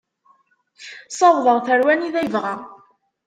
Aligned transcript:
Ssawḍeɣ-t 1.11 1.67
ar 1.73 1.81
wanida 1.85 2.21
yebɣa. 2.23 2.55